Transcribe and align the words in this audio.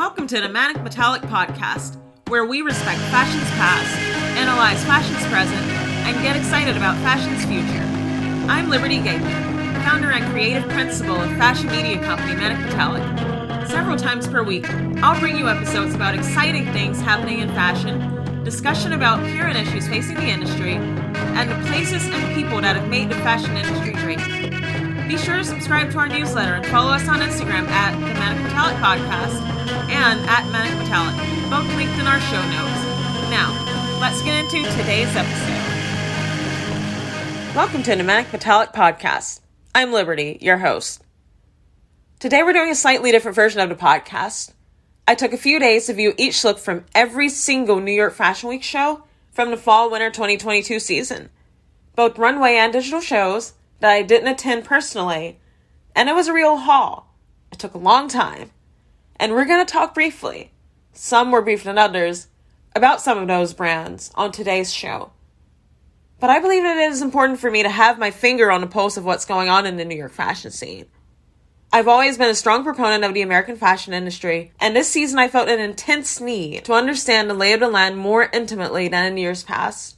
Welcome 0.00 0.26
to 0.28 0.40
the 0.40 0.48
Manic 0.48 0.82
Metallic 0.82 1.20
Podcast, 1.20 1.98
where 2.28 2.46
we 2.46 2.62
respect 2.62 2.98
fashion's 3.10 3.50
past, 3.50 3.94
analyze 4.34 4.82
fashion's 4.84 5.22
present, 5.26 5.60
and 5.60 6.16
get 6.22 6.36
excited 6.36 6.74
about 6.74 6.96
fashion's 7.02 7.44
future. 7.44 7.84
I'm 8.50 8.70
Liberty 8.70 8.96
Gateman, 8.96 9.74
founder 9.84 10.10
and 10.10 10.24
creative 10.32 10.66
principal 10.70 11.16
of 11.16 11.28
fashion 11.36 11.66
media 11.66 12.02
company 12.02 12.34
Manic 12.34 12.64
Metallic. 12.64 13.68
Several 13.68 13.98
times 13.98 14.26
per 14.26 14.42
week, 14.42 14.64
I'll 15.02 15.20
bring 15.20 15.36
you 15.36 15.50
episodes 15.50 15.94
about 15.94 16.14
exciting 16.14 16.64
things 16.72 16.98
happening 17.02 17.40
in 17.40 17.50
fashion, 17.50 18.42
discussion 18.42 18.94
about 18.94 19.20
current 19.36 19.58
issues 19.58 19.86
facing 19.86 20.14
the 20.14 20.28
industry, 20.30 20.76
and 20.76 21.50
the 21.50 21.68
places 21.68 22.02
and 22.06 22.34
people 22.34 22.62
that 22.62 22.74
have 22.74 22.88
made 22.88 23.10
the 23.10 23.16
fashion 23.16 23.54
industry 23.54 23.92
great. 24.02 24.39
Be 25.10 25.18
sure 25.18 25.38
to 25.38 25.44
subscribe 25.44 25.90
to 25.90 25.98
our 25.98 26.06
newsletter 26.06 26.54
and 26.54 26.66
follow 26.66 26.92
us 26.92 27.08
on 27.08 27.18
Instagram 27.18 27.66
at 27.66 27.94
the 27.94 28.14
Manic 28.14 28.44
Metallic 28.44 28.76
Podcast 28.76 29.42
and 29.90 30.20
at 30.30 30.48
Manic 30.52 30.78
Metallic, 30.78 31.16
both 31.50 31.66
linked 31.74 31.98
in 31.98 32.06
our 32.06 32.20
show 32.20 32.40
notes. 32.40 32.80
Now, 33.28 33.50
let's 34.00 34.22
get 34.22 34.38
into 34.38 34.62
today's 34.76 35.08
episode. 35.16 35.66
Welcome 37.56 37.82
to 37.82 37.96
the 37.96 38.04
Manic 38.04 38.32
Metallic 38.32 38.70
Podcast. 38.70 39.40
I'm 39.74 39.92
Liberty, 39.92 40.38
your 40.40 40.58
host. 40.58 41.02
Today 42.20 42.44
we're 42.44 42.52
doing 42.52 42.70
a 42.70 42.76
slightly 42.76 43.10
different 43.10 43.34
version 43.34 43.60
of 43.60 43.68
the 43.68 43.74
podcast. 43.74 44.52
I 45.08 45.16
took 45.16 45.32
a 45.32 45.36
few 45.36 45.58
days 45.58 45.86
to 45.86 45.92
view 45.92 46.14
each 46.18 46.44
look 46.44 46.60
from 46.60 46.84
every 46.94 47.30
single 47.30 47.80
New 47.80 47.90
York 47.90 48.14
Fashion 48.14 48.48
Week 48.48 48.62
show 48.62 49.02
from 49.32 49.50
the 49.50 49.56
fall 49.56 49.90
winter 49.90 50.10
2022 50.10 50.78
season, 50.78 51.30
both 51.96 52.16
runway 52.16 52.54
and 52.54 52.72
digital 52.72 53.00
shows 53.00 53.54
that 53.80 53.90
I 53.90 54.02
didn't 54.02 54.28
attend 54.28 54.64
personally, 54.64 55.40
and 55.94 56.08
it 56.08 56.14
was 56.14 56.28
a 56.28 56.32
real 56.32 56.56
haul. 56.56 57.14
It 57.52 57.58
took 57.58 57.74
a 57.74 57.78
long 57.78 58.08
time, 58.08 58.50
and 59.16 59.32
we're 59.32 59.44
going 59.44 59.64
to 59.64 59.70
talk 59.70 59.94
briefly, 59.94 60.52
some 60.92 61.28
more 61.28 61.42
brief 61.42 61.64
than 61.64 61.78
others, 61.78 62.28
about 62.74 63.00
some 63.00 63.18
of 63.18 63.26
those 63.26 63.52
brands 63.52 64.12
on 64.14 64.30
today's 64.30 64.72
show. 64.72 65.12
But 66.20 66.30
I 66.30 66.38
believe 66.38 66.62
that 66.62 66.76
it 66.76 66.90
is 66.90 67.02
important 67.02 67.40
for 67.40 67.50
me 67.50 67.62
to 67.62 67.68
have 67.68 67.98
my 67.98 68.10
finger 68.10 68.50
on 68.50 68.60
the 68.60 68.66
pulse 68.66 68.96
of 68.96 69.04
what's 69.04 69.24
going 69.24 69.48
on 69.48 69.66
in 69.66 69.76
the 69.76 69.84
New 69.84 69.96
York 69.96 70.12
fashion 70.12 70.50
scene. 70.50 70.86
I've 71.72 71.88
always 71.88 72.18
been 72.18 72.28
a 72.28 72.34
strong 72.34 72.64
proponent 72.64 73.04
of 73.04 73.14
the 73.14 73.22
American 73.22 73.56
fashion 73.56 73.94
industry, 73.94 74.52
and 74.60 74.74
this 74.74 74.88
season 74.88 75.18
I 75.18 75.28
felt 75.28 75.48
an 75.48 75.60
intense 75.60 76.20
need 76.20 76.64
to 76.64 76.72
understand 76.74 77.30
the 77.30 77.34
lay 77.34 77.52
of 77.52 77.60
the 77.60 77.68
land 77.68 77.96
more 77.96 78.28
intimately 78.32 78.88
than 78.88 79.06
in 79.06 79.16
years 79.16 79.44
past. 79.44 79.96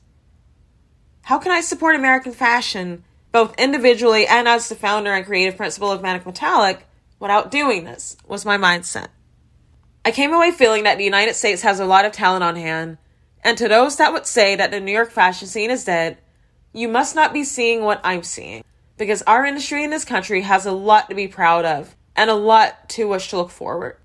How 1.22 1.38
can 1.38 1.50
I 1.50 1.60
support 1.60 1.96
American 1.96 2.32
fashion 2.32 3.04
both 3.32 3.58
individually 3.58 4.26
and 4.26 4.46
as 4.46 4.68
the 4.68 4.74
founder 4.74 5.12
and 5.12 5.24
creative 5.24 5.56
principal 5.56 5.90
of 5.90 6.02
Manic 6.02 6.24
Metallic, 6.24 6.86
without 7.18 7.50
doing 7.50 7.84
this, 7.84 8.16
was 8.26 8.44
my 8.44 8.58
mindset. 8.58 9.08
I 10.04 10.10
came 10.10 10.32
away 10.32 10.50
feeling 10.50 10.84
that 10.84 10.98
the 10.98 11.04
United 11.04 11.34
States 11.34 11.62
has 11.62 11.80
a 11.80 11.86
lot 11.86 12.04
of 12.04 12.12
talent 12.12 12.44
on 12.44 12.56
hand, 12.56 12.98
and 13.42 13.56
to 13.58 13.68
those 13.68 13.96
that 13.96 14.12
would 14.12 14.26
say 14.26 14.54
that 14.54 14.70
the 14.70 14.80
New 14.80 14.92
York 14.92 15.10
fashion 15.10 15.48
scene 15.48 15.70
is 15.70 15.84
dead, 15.84 16.18
you 16.72 16.88
must 16.88 17.14
not 17.14 17.32
be 17.32 17.44
seeing 17.44 17.82
what 17.82 18.00
I'm 18.04 18.22
seeing, 18.22 18.64
because 18.98 19.22
our 19.22 19.44
industry 19.44 19.82
in 19.82 19.90
this 19.90 20.04
country 20.04 20.42
has 20.42 20.66
a 20.66 20.72
lot 20.72 21.08
to 21.08 21.14
be 21.14 21.28
proud 21.28 21.64
of 21.64 21.96
and 22.14 22.28
a 22.28 22.34
lot 22.34 22.88
to 22.90 23.08
which 23.08 23.28
to 23.28 23.36
look 23.36 23.50
forward. 23.50 23.96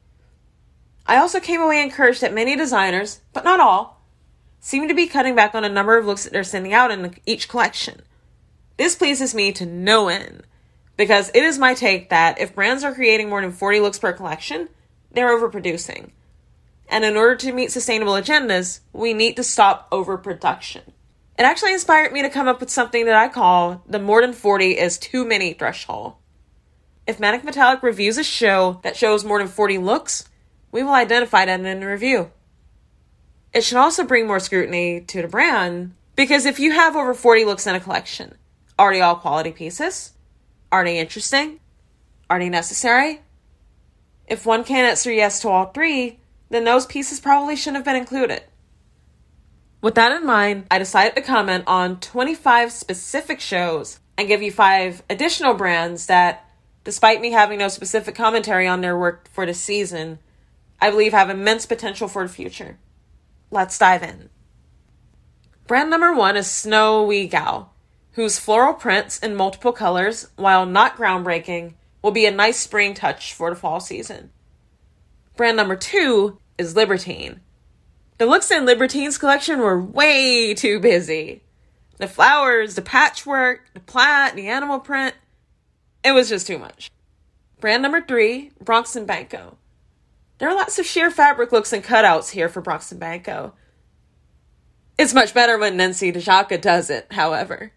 I 1.06 1.18
also 1.18 1.40
came 1.40 1.62
away 1.62 1.82
encouraged 1.82 2.22
that 2.22 2.34
many 2.34 2.56
designers, 2.56 3.22
but 3.34 3.44
not 3.44 3.60
all, 3.60 4.06
seem 4.60 4.88
to 4.88 4.94
be 4.94 5.08
cutting 5.08 5.36
back 5.36 5.56
on 5.56 5.64
a 5.64 5.70
number 5.70 5.98
of 5.98 6.06
looks 6.06 6.24
that 6.24 6.34
they're 6.34 6.44
sending 6.44 6.74
out 6.74 6.92
in 6.92 7.16
each 7.26 7.48
collection. 7.48 8.02
This 8.78 8.96
pleases 8.96 9.34
me 9.34 9.52
to 9.54 9.66
no 9.66 10.08
end 10.08 10.44
because 10.96 11.30
it 11.34 11.44
is 11.44 11.58
my 11.58 11.74
take 11.74 12.10
that 12.10 12.40
if 12.40 12.56
brands 12.56 12.84
are 12.84 12.94
creating 12.94 13.30
more 13.30 13.42
than 13.42 13.52
40 13.52 13.80
looks 13.80 14.00
per 14.00 14.14
collection, 14.14 14.70
they're 15.12 15.36
overproducing. 15.36 16.12
And 16.88 17.04
in 17.04 17.18
order 17.18 17.36
to 17.36 17.52
meet 17.52 17.72
sustainable 17.72 18.14
agendas, 18.14 18.80
we 18.94 19.14
need 19.14 19.36
to 19.36 19.44
stop 19.44 19.88
overproduction. 19.92 20.94
It 21.38 21.44
actually 21.44 21.74
inspired 21.74 22.14
me 22.14 22.22
to 22.22 22.30
come 22.30 22.48
up 22.48 22.60
with 22.60 22.70
something 22.70 23.06
that 23.06 23.16
I 23.16 23.28
call 23.28 23.84
the 23.88 24.00
more 24.00 24.22
than 24.22 24.34
40 24.34 24.78
is 24.78 24.98
too 24.98 25.26
many 25.26 25.54
threshold. 25.54 26.14
If 27.06 27.20
Manic 27.20 27.44
Metallic 27.44 27.84
reviews 27.84 28.18
a 28.18 28.24
show 28.24 28.80
that 28.84 28.98
shows 28.98 29.24
more 29.24 29.40
than 29.40 29.48
40 29.48 29.78
looks, 29.78 30.28
we 30.72 30.84
will 30.84 30.94
identify 30.94 31.46
that 31.46 31.60
in 31.60 31.80
the 31.80 31.88
review. 31.88 32.32
It 33.54 33.64
should 33.64 33.78
also 33.78 34.04
bring 34.04 34.28
more 34.28 34.40
scrutiny 34.40 35.02
to 35.02 35.22
the 35.22 35.28
brand 35.28 35.94
because 36.16 36.46
if 36.46 36.60
you 36.60 36.74
have 36.74 36.96
over 36.96 37.14
40 37.14 37.46
looks 37.46 37.66
in 37.68 37.76
a 37.76 37.80
collection, 37.80 38.36
are 38.80 38.94
they 38.94 39.02
all 39.02 39.16
quality 39.16 39.52
pieces? 39.52 40.14
Are 40.72 40.84
they 40.84 41.00
interesting? 41.00 41.60
Are 42.30 42.40
they 42.40 42.50
necessary? 42.50 43.22
If 44.28 44.46
one 44.46 44.64
can't 44.64 44.88
answer 44.88 45.12
yes 45.12 45.42
to 45.42 45.50
all 45.50 45.68
three, 45.68 46.20
then 46.50 46.66
those 46.66 46.86
pieces 46.86 47.20
probably 47.20 47.56
shouldn't 47.56 47.78
have 47.78 47.86
been 47.86 47.96
included. 47.96 48.44
With 49.82 49.96
that 49.96 50.12
in 50.12 50.26
mind, 50.26 50.66
I 50.70 50.80
decided 50.80 51.16
to 51.16 51.22
comment 51.22 51.64
on 51.68 52.00
25 52.00 52.72
specific 52.72 53.40
shows 53.40 54.00
and 54.18 54.28
give 54.28 54.42
you 54.42 54.52
five 54.52 55.04
additional 55.10 55.54
brands 55.54 56.08
that, 56.08 56.50
despite 56.84 57.22
me 57.22 57.32
having 57.32 57.60
no 57.60 57.68
specific 57.68 58.16
commentary 58.16 58.68
on 58.68 58.82
their 58.82 58.98
work 58.98 59.30
for 59.32 59.46
the 59.46 59.54
season, 59.54 60.20
I 60.82 60.90
believe 60.90 61.14
have 61.14 61.30
immense 61.30 61.66
potential 61.66 62.08
for 62.08 62.24
the 62.24 62.34
future. 62.34 62.80
Let's 63.50 63.78
dive 63.78 64.04
in. 64.04 64.30
Brand 65.68 65.90
number 65.90 66.14
one 66.14 66.36
is 66.36 66.50
Snow 66.50 67.08
Xue 67.08 67.30
Gao 67.30 67.70
whose 68.18 68.40
floral 68.40 68.74
prints 68.74 69.20
in 69.20 69.36
multiple 69.36 69.72
colors, 69.72 70.28
while 70.38 70.66
not 70.66 70.98
groundbreaking, 70.98 71.76
will 72.02 72.10
be 72.10 72.26
a 72.26 72.32
nice 72.32 72.58
spring 72.58 72.96
touch 72.96 73.32
for 73.32 73.52
the 73.52 73.56
fall 73.56 73.80
season. 73.80 74.32
Brand 75.36 75.56
number 75.56 75.76
two 75.76 76.40
is 76.58 76.76
Libertine. 76.76 77.42
The 78.18 78.26
looks 78.26 78.50
in 78.50 78.66
Libertine's 78.66 79.20
collection 79.20 79.60
were 79.60 79.80
way 79.80 80.56
too 80.56 80.80
busy. 80.80 81.44
The 82.00 82.08
flowers, 82.08 82.74
the 82.74 82.82
patchwork, 82.82 83.72
the 83.76 83.82
plaid, 83.82 84.36
the 84.36 84.48
animal 84.48 84.80
print, 84.80 85.14
it 86.04 86.14
was 86.14 86.28
just 86.28 86.48
too 86.48 86.58
much. 86.58 86.90
Brand 87.60 87.84
number 87.84 88.02
three, 88.02 88.50
Bronx 88.60 88.96
and 88.96 89.06
Banco. 89.06 89.60
There 90.40 90.50
are 90.50 90.56
lots 90.56 90.80
of 90.80 90.88
sheer 90.88 91.12
fabric 91.12 91.52
looks 91.52 91.72
and 91.72 91.84
cutouts 91.84 92.32
here 92.32 92.50
for 92.50 92.62
Bronx 92.62 92.92
and 92.92 93.00
Banco. 93.00 93.54
It's 94.98 95.14
much 95.14 95.36
better 95.36 95.60
when 95.60 95.78
Nensi 95.78 96.12
Dojaka 96.12 96.60
does 96.60 96.90
it, 96.90 97.06
however. 97.12 97.74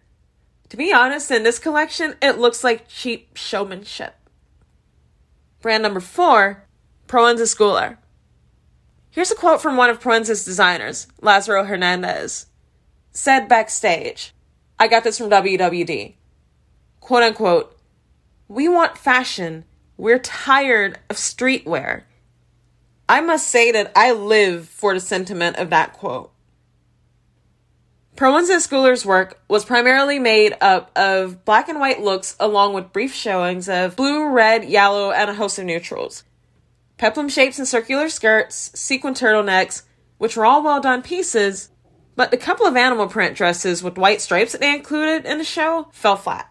To 0.71 0.77
be 0.77 0.93
honest, 0.93 1.29
in 1.31 1.43
this 1.43 1.59
collection, 1.59 2.15
it 2.21 2.37
looks 2.37 2.63
like 2.63 2.87
cheap 2.87 3.35
showmanship. 3.35 4.15
Brand 5.61 5.83
number 5.83 5.99
four, 5.99 6.63
Proenza 7.09 7.45
Schouler. 7.45 7.97
Here's 9.09 9.31
a 9.31 9.35
quote 9.35 9.61
from 9.61 9.75
one 9.75 9.89
of 9.89 9.99
Proenza's 9.99 10.45
designers, 10.45 11.07
Lazaro 11.19 11.65
Hernandez. 11.65 12.45
Said 13.11 13.49
backstage, 13.49 14.33
I 14.79 14.87
got 14.87 15.03
this 15.03 15.17
from 15.17 15.29
WWD. 15.29 16.13
Quote 17.01 17.23
unquote, 17.23 17.77
we 18.47 18.69
want 18.69 18.97
fashion. 18.97 19.65
We're 19.97 20.19
tired 20.19 20.99
of 21.09 21.17
streetwear. 21.17 22.03
I 23.09 23.19
must 23.19 23.49
say 23.49 23.73
that 23.73 23.91
I 23.93 24.13
live 24.13 24.69
for 24.69 24.93
the 24.93 25.01
sentiment 25.01 25.57
of 25.57 25.69
that 25.71 25.91
quote. 25.91 26.30
Proenza 28.15 28.59
Schouler's 28.59 29.05
work 29.05 29.41
was 29.47 29.65
primarily 29.65 30.19
made 30.19 30.55
up 30.61 30.91
of 30.95 31.43
black 31.45 31.69
and 31.69 31.79
white 31.79 32.01
looks 32.01 32.35
along 32.39 32.73
with 32.73 32.93
brief 32.93 33.13
showings 33.13 33.67
of 33.67 33.95
blue, 33.95 34.29
red, 34.29 34.65
yellow, 34.65 35.11
and 35.11 35.29
a 35.29 35.33
host 35.33 35.57
of 35.57 35.65
neutrals. 35.65 36.23
Peplum 36.97 37.29
shapes 37.29 37.57
and 37.57 37.67
circular 37.67 38.09
skirts, 38.09 38.71
sequin 38.75 39.13
turtlenecks, 39.13 39.83
which 40.19 40.37
were 40.37 40.45
all 40.45 40.61
well 40.61 40.79
done 40.79 41.01
pieces, 41.01 41.69
but 42.15 42.29
the 42.29 42.37
couple 42.37 42.67
of 42.67 42.75
animal 42.75 43.07
print 43.07 43.35
dresses 43.35 43.81
with 43.81 43.97
white 43.97 44.21
stripes 44.21 44.51
that 44.51 44.61
they 44.61 44.75
included 44.75 45.25
in 45.25 45.39
the 45.39 45.43
show 45.43 45.87
fell 45.91 46.15
flat. 46.15 46.47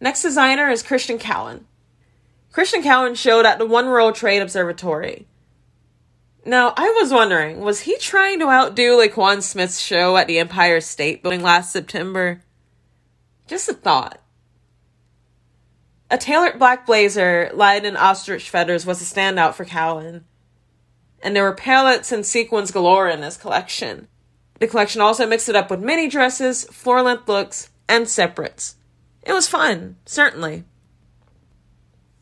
Next 0.00 0.22
designer 0.22 0.68
is 0.68 0.82
Christian 0.82 1.18
Cowan. 1.18 1.66
Christian 2.50 2.82
Cowan 2.82 3.14
showed 3.14 3.46
at 3.46 3.58
the 3.58 3.66
One 3.66 3.86
World 3.86 4.16
Trade 4.16 4.42
Observatory. 4.42 5.28
Now, 6.44 6.74
I 6.76 6.88
was 7.00 7.12
wondering, 7.12 7.60
was 7.60 7.80
he 7.80 7.96
trying 7.98 8.40
to 8.40 8.48
outdo 8.48 8.98
Laquan 8.98 9.42
Smith's 9.42 9.78
show 9.78 10.16
at 10.16 10.26
the 10.26 10.40
Empire 10.40 10.80
State 10.80 11.22
Building 11.22 11.42
last 11.42 11.72
September? 11.72 12.42
Just 13.46 13.68
a 13.68 13.74
thought. 13.74 14.20
A 16.10 16.18
tailored 16.18 16.58
black 16.58 16.84
blazer 16.84 17.50
lined 17.54 17.86
in 17.86 17.96
ostrich 17.96 18.50
feathers 18.50 18.84
was 18.84 19.00
a 19.00 19.04
standout 19.04 19.54
for 19.54 19.64
Cowan. 19.64 20.24
And 21.22 21.36
there 21.36 21.44
were 21.44 21.54
paillettes 21.54 22.10
and 22.10 22.26
sequins 22.26 22.72
galore 22.72 23.08
in 23.08 23.20
this 23.20 23.36
collection. 23.36 24.08
The 24.58 24.66
collection 24.66 25.00
also 25.00 25.26
mixed 25.26 25.48
it 25.48 25.56
up 25.56 25.70
with 25.70 25.80
mini 25.80 26.08
dresses, 26.08 26.64
floor 26.64 27.02
length 27.02 27.28
looks, 27.28 27.70
and 27.88 28.08
separates. 28.08 28.76
It 29.22 29.32
was 29.32 29.48
fun, 29.48 29.96
certainly. 30.04 30.64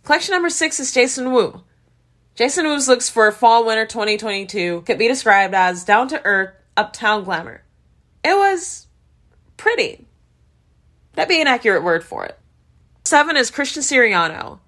Collection 0.05 0.34
number 0.34 0.50
six 0.50 0.78
is 0.78 0.93
Jason 0.93 1.32
Wu. 1.32 1.64
Jason 2.41 2.65
Wu's 2.65 2.89
looks 2.89 3.11
for 3.11 3.31
fall 3.33 3.67
winter 3.67 3.85
2022 3.85 4.81
could 4.87 4.97
be 4.97 5.09
described 5.09 5.53
as 5.53 5.85
down 5.85 6.09
to 6.09 6.25
earth 6.25 6.55
uptown 6.75 7.23
glamour. 7.23 7.65
It 8.25 8.35
was 8.35 8.87
pretty. 9.59 10.07
That'd 11.13 11.29
be 11.29 11.43
an 11.43 11.47
accurate 11.47 11.85
word 11.85 12.03
for 12.03 12.25
it. 12.25 12.39
Seven 13.05 13.37
is 13.37 13.51
Christian 13.51 13.83
Siriano. 13.83 14.61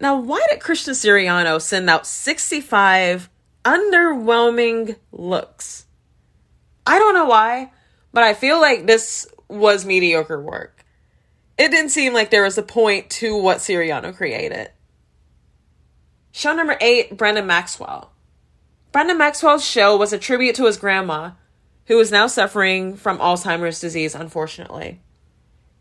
Now, 0.00 0.18
why 0.18 0.44
did 0.50 0.58
Christian 0.58 0.94
Siriano 0.94 1.62
send 1.62 1.88
out 1.88 2.04
65 2.04 3.30
underwhelming 3.64 4.96
looks? 5.12 5.86
I 6.84 6.98
don't 6.98 7.14
know 7.14 7.26
why, 7.26 7.70
but 8.12 8.24
I 8.24 8.34
feel 8.34 8.60
like 8.60 8.88
this 8.88 9.28
was 9.46 9.86
mediocre 9.86 10.42
work. 10.42 10.84
It 11.56 11.70
didn't 11.70 11.90
seem 11.90 12.12
like 12.12 12.30
there 12.30 12.42
was 12.42 12.58
a 12.58 12.62
point 12.64 13.08
to 13.10 13.40
what 13.40 13.58
Siriano 13.58 14.12
created. 14.12 14.70
Show 16.32 16.54
number 16.54 16.76
eight 16.80 17.16
Brandon 17.16 17.46
Maxwell. 17.46 18.12
Brandon 18.92 19.18
Maxwell's 19.18 19.64
show 19.64 19.96
was 19.96 20.12
a 20.12 20.18
tribute 20.18 20.54
to 20.56 20.66
his 20.66 20.76
grandma, 20.76 21.32
who 21.86 21.98
is 21.98 22.10
now 22.10 22.26
suffering 22.26 22.96
from 22.96 23.18
Alzheimer's 23.18 23.80
disease, 23.80 24.14
unfortunately. 24.14 25.00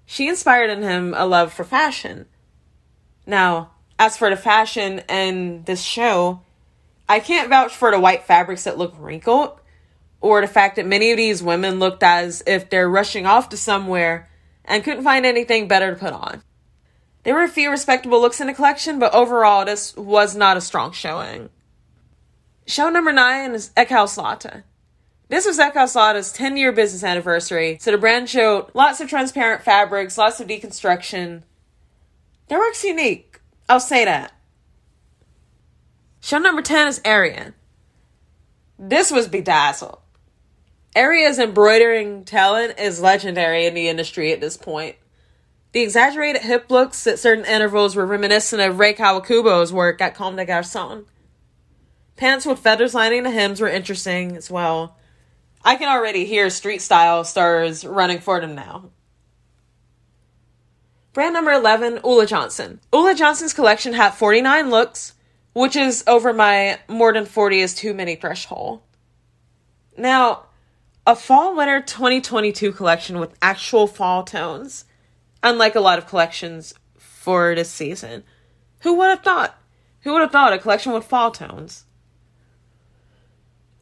She 0.06 0.28
inspired 0.28 0.70
in 0.70 0.82
him 0.82 1.14
a 1.16 1.26
love 1.26 1.54
for 1.54 1.64
fashion. 1.64 2.26
Now, 3.28 3.72
as 4.00 4.18
for 4.18 4.30
the 4.30 4.36
fashion 4.36 5.00
in 5.08 5.64
this 5.66 5.84
show, 5.84 6.42
I 7.08 7.20
can't 7.20 7.50
vouch 7.50 7.76
for 7.76 7.92
the 7.92 8.00
white 8.00 8.24
fabrics 8.24 8.64
that 8.64 8.78
look 8.78 8.96
wrinkled, 8.98 9.60
or 10.22 10.42
the 10.42 10.48
fact 10.48 10.78
that 10.78 10.86
many 10.86 11.12
of 11.12 11.18
these 11.18 11.44
women 11.44 11.80
looked 11.80 12.04
as 12.04 12.44
if 12.48 12.70
they're 12.70 12.90
rushing 12.90 13.26
off 13.26 13.50
to 13.50 13.58
somewhere 13.58 14.30
and 14.66 14.84
couldn't 14.84 15.04
find 15.04 15.26
anything 15.26 15.68
better 15.68 15.94
to 15.94 16.00
put 16.00 16.14
on. 16.14 16.44
There 17.24 17.36
were 17.36 17.44
a 17.44 17.50
few 17.50 17.70
respectable 17.70 18.22
looks 18.22 18.40
in 18.40 18.48
the 18.48 18.54
collection, 18.54 19.00
but 19.00 19.14
overall, 19.14 19.66
this 19.66 19.96
was 19.96 20.36
not 20.36 20.58
a 20.58 20.62
strong 20.62 20.92
showing. 20.92 21.50
Show 22.66 22.90
number 22.90 23.12
nine 23.12 23.52
is 23.52 23.72
Eckhaus 23.76 24.18
Latta. 24.18 24.64
This 25.28 25.46
was 25.46 25.60
Eckhaus 25.60 25.96
Latta's 25.96 26.32
10 26.32 26.58
year 26.58 26.72
business 26.72 27.04
anniversary, 27.04 27.78
so 27.82 27.92
the 27.92 27.98
brand 27.98 28.30
showed 28.30 28.72
lots 28.74 29.00
of 29.00 29.10
transparent 29.10 29.64
fabrics, 29.64 30.18
lots 30.18 30.40
of 30.40 30.48
deconstruction. 30.48 31.44
Their 32.48 32.60
work's 32.60 32.84
unique, 32.84 33.42
I'll 33.68 33.80
say 33.80 34.06
that. 34.06 34.32
Show 36.22 36.40
number 36.40 36.62
10 36.62 36.88
is 36.88 37.02
Area. 37.06 37.54
This 38.78 39.12
was 39.12 39.28
bedazzled. 39.28 40.00
Area's 40.96 41.38
embroidering 41.38 42.26
talent 42.26 42.80
is 42.80 43.00
legendary 43.00 43.66
in 43.66 43.74
the 43.74 43.88
industry 43.88 44.34
at 44.34 44.42
this 44.42 44.58
point. 44.58 44.96
The 45.72 45.82
exaggerated 45.82 46.42
hip 46.42 46.72
looks 46.72 47.06
at 47.06 47.20
certain 47.20 47.46
intervals 47.46 47.96
were 47.96 48.06
reminiscent 48.06 48.62
of 48.62 48.80
Rei 48.80 48.94
Kawakubo's 48.94 49.72
work 49.72 50.02
at 50.02 50.16
Comme 50.16 50.36
des 50.36 50.46
Garçons. 50.46 51.06
Pants 52.16 52.46
with 52.46 52.60
feathers 52.60 52.96
lining 52.96 53.24
the 53.24 53.32
hems 53.32 53.62
were 53.62 53.70
interesting 53.70 54.36
as 54.36 54.50
well. 54.50 54.98
I 55.64 55.76
can 55.76 55.88
already 55.88 56.26
hear 56.26 56.50
street 56.50 56.82
style 56.82 57.24
stars 57.24 57.86
running 57.86 58.20
for 58.20 58.42
them 58.42 58.56
now. 58.56 58.90
Brand 61.14 61.34
number 61.34 61.52
11, 61.52 62.00
Ulla 62.04 62.26
Johnson. 62.26 62.80
Ulla 62.92 63.14
Johnson's 63.14 63.54
collection 63.54 63.94
had 63.94 64.12
49 64.12 64.70
looks, 64.70 65.14
which 65.54 65.76
is 65.76 66.04
over 66.08 66.34
my 66.34 66.80
more 66.88 67.14
than 67.14 67.26
40 67.26 67.60
is 67.60 67.76
too 67.76 67.94
many 67.94 68.16
threshold. 68.16 68.82
Now, 69.98 70.46
a 71.06 71.16
fall 71.16 71.56
winter 71.56 71.82
2022 71.82 72.72
collection 72.72 73.20
with 73.20 73.38
actual 73.42 73.88
fall 73.88 74.24
tones, 74.24 74.86
unlike 75.44 75.76
a 75.76 75.82
lot 75.82 75.98
of 75.98 76.08
collections 76.08 76.74
for 76.98 77.56
this 77.56 77.70
season. 77.70 78.24
Who 78.82 78.96
would 78.96 79.10
have 79.10 79.24
thought? 79.24 79.58
Who 80.02 80.14
would 80.14 80.22
have 80.22 80.32
thought 80.32 80.54
a 80.54 80.60
collection 80.60 80.94
with 80.94 81.06
fall 81.06 81.32
tones? 81.32 81.86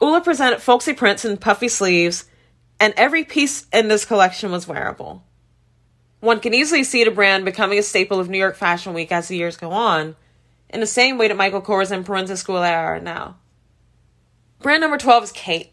Ulla 0.01 0.21
presented 0.21 0.61
folksy 0.61 0.93
prints 0.93 1.25
and 1.25 1.41
puffy 1.41 1.67
sleeves, 1.67 2.25
and 2.79 2.93
every 2.97 3.23
piece 3.23 3.65
in 3.73 3.87
this 3.87 4.05
collection 4.05 4.51
was 4.51 4.67
wearable. 4.67 5.23
One 6.19 6.39
can 6.39 6.53
easily 6.53 6.83
see 6.83 7.03
the 7.03 7.11
brand 7.11 7.45
becoming 7.45 7.79
a 7.79 7.83
staple 7.83 8.19
of 8.19 8.29
New 8.29 8.37
York 8.37 8.55
Fashion 8.55 8.93
Week 8.93 9.11
as 9.11 9.27
the 9.27 9.37
years 9.37 9.57
go 9.57 9.71
on, 9.71 10.15
in 10.69 10.79
the 10.79 10.87
same 10.87 11.17
way 11.17 11.27
that 11.27 11.37
Michael 11.37 11.61
Kors 11.61 11.91
and 11.91 12.05
Proenza 12.05 12.33
Schouler 12.33 12.75
are 12.75 12.99
now. 12.99 13.37
Brand 14.59 14.81
number 14.81 14.97
12 14.97 15.23
is 15.25 15.31
Khaite. 15.31 15.69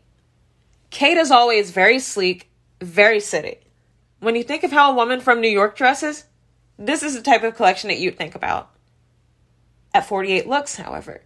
Khaite 0.90 1.16
is 1.16 1.30
always 1.30 1.70
very 1.70 1.98
sleek, 1.98 2.50
very 2.80 3.20
city. 3.20 3.58
When 4.24 4.36
you 4.36 4.42
think 4.42 4.64
of 4.64 4.72
how 4.72 4.90
a 4.90 4.94
woman 4.94 5.20
from 5.20 5.42
New 5.42 5.50
York 5.50 5.76
dresses, 5.76 6.24
this 6.78 7.02
is 7.02 7.14
the 7.14 7.20
type 7.20 7.42
of 7.42 7.56
collection 7.56 7.88
that 7.88 7.98
you'd 7.98 8.16
think 8.16 8.34
about. 8.34 8.70
At 9.92 10.06
48 10.06 10.48
looks, 10.48 10.76
however, 10.76 11.20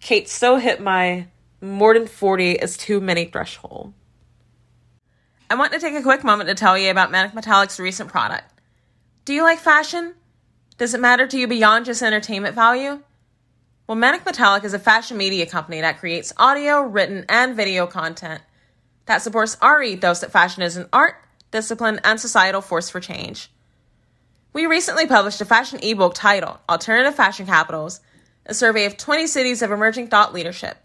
Khaite 0.00 0.28
so 0.28 0.56
hit 0.56 0.80
my 0.80 1.26
more 1.60 1.92
than 1.92 2.06
40 2.06 2.52
is 2.52 2.78
too 2.78 3.02
many 3.02 3.26
threshold. 3.26 3.92
I 5.50 5.56
want 5.56 5.74
to 5.74 5.78
take 5.78 5.94
a 5.94 6.02
quick 6.02 6.24
moment 6.24 6.48
to 6.48 6.54
tell 6.54 6.78
you 6.78 6.90
about 6.90 7.10
Manic 7.10 7.34
Metallic's 7.34 7.78
recent 7.78 8.08
product. 8.08 8.50
Do 9.26 9.34
you 9.34 9.42
like 9.42 9.58
fashion? 9.58 10.14
Does 10.78 10.94
it 10.94 11.02
matter 11.02 11.26
to 11.26 11.38
you 11.38 11.48
beyond 11.48 11.84
just 11.84 12.02
entertainment 12.02 12.54
value? 12.54 13.02
Well, 13.86 13.96
Manic 13.96 14.24
Metallic 14.24 14.64
is 14.64 14.72
a 14.72 14.78
fashion 14.78 15.18
media 15.18 15.44
company 15.44 15.82
that 15.82 15.98
creates 15.98 16.32
audio, 16.38 16.80
written, 16.80 17.26
and 17.28 17.54
video 17.54 17.86
content 17.86 18.40
that 19.04 19.20
supports 19.20 19.58
our 19.60 19.82
ethos 19.82 20.20
that 20.20 20.32
fashion 20.32 20.62
is 20.62 20.78
an 20.78 20.88
art, 20.94 21.16
discipline, 21.50 22.00
and 22.04 22.20
societal 22.20 22.60
force 22.60 22.90
for 22.90 23.00
change. 23.00 23.50
We 24.52 24.66
recently 24.66 25.06
published 25.06 25.40
a 25.40 25.44
fashion 25.44 25.78
ebook 25.82 26.14
titled 26.14 26.58
Alternative 26.68 27.14
Fashion 27.14 27.46
Capitals, 27.46 28.00
a 28.46 28.54
survey 28.54 28.86
of 28.86 28.96
20 28.96 29.26
cities 29.26 29.62
of 29.62 29.70
emerging 29.70 30.08
thought 30.08 30.32
leadership. 30.32 30.78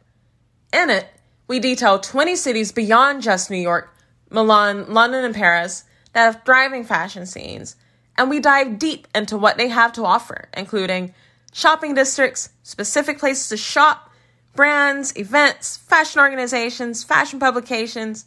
In 0.73 0.89
it, 0.89 1.07
we 1.47 1.59
detail 1.59 1.99
20 1.99 2.35
cities 2.35 2.71
beyond 2.71 3.21
just 3.21 3.49
New 3.49 3.57
York, 3.57 3.95
Milan, 4.29 4.93
London, 4.93 5.23
and 5.23 5.35
Paris 5.35 5.83
that 6.13 6.25
have 6.25 6.43
thriving 6.45 6.83
fashion 6.83 7.25
scenes, 7.25 7.75
and 8.17 8.29
we 8.29 8.39
dive 8.39 8.79
deep 8.79 9.07
into 9.15 9.37
what 9.37 9.57
they 9.57 9.67
have 9.69 9.93
to 9.93 10.05
offer, 10.05 10.49
including 10.55 11.13
shopping 11.51 11.93
districts, 11.93 12.49
specific 12.63 13.19
places 13.19 13.49
to 13.49 13.57
shop, 13.57 14.11
brands, 14.55 15.15
events, 15.17 15.77
fashion 15.77 16.21
organizations, 16.21 17.03
fashion 17.03 17.39
publications, 17.39 18.25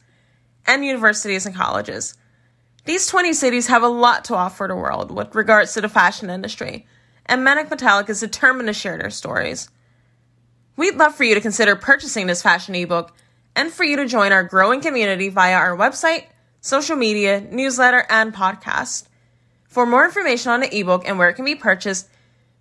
and 0.67 0.85
universities 0.85 1.47
and 1.47 1.55
colleges. 1.55 2.15
These 2.87 3.09
20 3.09 3.33
cities 3.33 3.67
have 3.67 3.83
a 3.83 3.89
lot 3.89 4.27
to 4.27 4.37
offer 4.37 4.69
the 4.69 4.77
world 4.77 5.11
with 5.11 5.35
regards 5.35 5.75
to 5.75 5.81
the 5.81 5.89
fashion 5.89 6.31
industry, 6.31 6.87
and 7.27 7.43
Manic 7.43 7.69
Metallic 7.69 8.09
is 8.09 8.21
determined 8.21 8.69
to 8.69 8.73
share 8.73 8.97
their 8.97 9.11
stories. 9.11 9.69
We'd 10.77 10.95
love 10.95 11.17
for 11.17 11.25
you 11.25 11.35
to 11.35 11.41
consider 11.41 11.75
purchasing 11.75 12.29
this 12.29 12.43
fashion 12.43 12.77
ebook 12.77 13.13
and 13.57 13.73
for 13.73 13.83
you 13.83 13.97
to 13.97 14.07
join 14.07 14.31
our 14.31 14.45
growing 14.45 14.81
community 14.81 15.31
via 15.31 15.57
our 15.57 15.77
website, 15.77 16.27
social 16.61 16.95
media, 16.95 17.41
newsletter, 17.41 18.07
and 18.09 18.33
podcast. 18.33 19.07
For 19.65 19.85
more 19.85 20.05
information 20.05 20.53
on 20.53 20.61
the 20.61 20.79
ebook 20.79 21.09
and 21.09 21.19
where 21.19 21.29
it 21.29 21.35
can 21.35 21.45
be 21.45 21.57
purchased, 21.57 22.09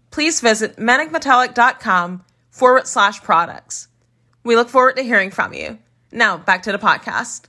please 0.09 0.41
visit 0.41 0.77
manicmetallic.com 0.77 2.25
forward 2.49 2.87
slash 2.87 3.21
products. 3.21 3.89
We 4.43 4.55
look 4.55 4.69
forward 4.69 4.95
to 4.95 5.03
hearing 5.03 5.29
from 5.29 5.53
you. 5.53 5.77
Now, 6.11 6.37
back 6.37 6.63
to 6.63 6.71
the 6.71 6.79
podcast. 6.79 7.45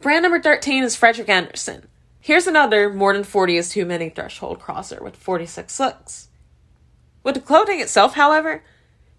Brand 0.00 0.22
number 0.22 0.40
13 0.40 0.82
is 0.82 0.96
Frederick 0.96 1.28
Anderson. 1.28 1.86
Here's 2.20 2.46
another 2.46 2.88
more 2.88 3.12
than 3.12 3.22
40 3.22 3.58
is 3.58 3.68
too 3.68 3.84
many 3.84 4.08
threshold 4.08 4.58
crosser 4.58 5.02
with 5.02 5.14
46 5.14 5.78
looks. 5.78 6.28
With 7.22 7.34
the 7.34 7.40
clothing 7.42 7.80
itself, 7.80 8.14
however, 8.14 8.64